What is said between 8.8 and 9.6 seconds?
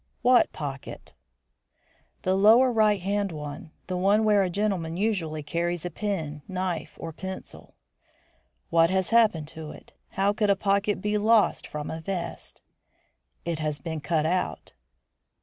has happened